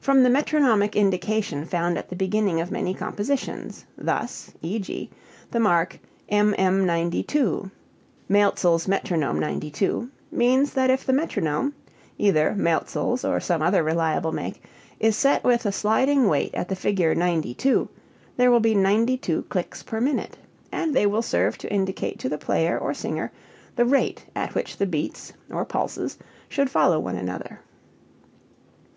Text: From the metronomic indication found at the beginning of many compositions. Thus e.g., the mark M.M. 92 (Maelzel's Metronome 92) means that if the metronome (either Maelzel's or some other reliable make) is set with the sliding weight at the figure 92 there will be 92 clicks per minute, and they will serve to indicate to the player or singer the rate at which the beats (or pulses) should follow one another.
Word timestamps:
From 0.00 0.22
the 0.22 0.30
metronomic 0.30 0.94
indication 0.94 1.64
found 1.64 1.98
at 1.98 2.08
the 2.08 2.14
beginning 2.14 2.60
of 2.60 2.70
many 2.70 2.94
compositions. 2.94 3.84
Thus 3.98 4.52
e.g., 4.62 5.10
the 5.50 5.58
mark 5.58 5.98
M.M. 6.28 6.86
92 6.86 7.68
(Maelzel's 8.30 8.86
Metronome 8.86 9.40
92) 9.40 10.08
means 10.30 10.72
that 10.74 10.88
if 10.88 11.04
the 11.04 11.12
metronome 11.12 11.74
(either 12.16 12.54
Maelzel's 12.56 13.24
or 13.24 13.40
some 13.40 13.60
other 13.60 13.82
reliable 13.82 14.30
make) 14.30 14.62
is 15.00 15.16
set 15.16 15.42
with 15.42 15.64
the 15.64 15.72
sliding 15.72 16.28
weight 16.28 16.54
at 16.54 16.68
the 16.68 16.76
figure 16.76 17.12
92 17.16 17.88
there 18.36 18.52
will 18.52 18.60
be 18.60 18.76
92 18.76 19.46
clicks 19.48 19.82
per 19.82 20.00
minute, 20.00 20.38
and 20.70 20.94
they 20.94 21.06
will 21.06 21.22
serve 21.22 21.58
to 21.58 21.72
indicate 21.72 22.20
to 22.20 22.28
the 22.28 22.38
player 22.38 22.78
or 22.78 22.94
singer 22.94 23.32
the 23.74 23.84
rate 23.84 24.26
at 24.36 24.54
which 24.54 24.76
the 24.76 24.86
beats 24.86 25.32
(or 25.50 25.64
pulses) 25.64 26.16
should 26.48 26.70
follow 26.70 27.00
one 27.00 27.16
another. 27.16 27.58